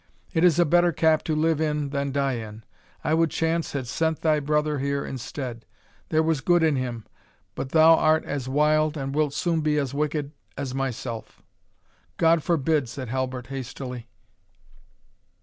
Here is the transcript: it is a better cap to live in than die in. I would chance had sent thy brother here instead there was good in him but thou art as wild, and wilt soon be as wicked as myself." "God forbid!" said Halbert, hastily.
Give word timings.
it 0.33 0.43
is 0.43 0.57
a 0.57 0.65
better 0.65 0.91
cap 0.91 1.21
to 1.21 1.35
live 1.35 1.61
in 1.61 1.89
than 1.89 2.11
die 2.11 2.33
in. 2.33 2.63
I 3.03 3.13
would 3.13 3.29
chance 3.29 3.73
had 3.73 3.85
sent 3.85 4.21
thy 4.21 4.39
brother 4.39 4.79
here 4.79 5.05
instead 5.05 5.63
there 6.09 6.23
was 6.23 6.41
good 6.41 6.63
in 6.63 6.75
him 6.75 7.05
but 7.53 7.69
thou 7.69 7.93
art 7.97 8.25
as 8.25 8.49
wild, 8.49 8.97
and 8.97 9.13
wilt 9.13 9.35
soon 9.35 9.61
be 9.61 9.77
as 9.77 9.93
wicked 9.93 10.31
as 10.57 10.73
myself." 10.73 11.43
"God 12.17 12.41
forbid!" 12.41 12.89
said 12.89 13.09
Halbert, 13.09 13.45
hastily. 13.53 14.09